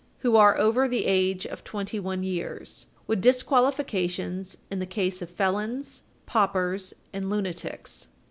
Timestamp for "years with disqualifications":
2.23-4.57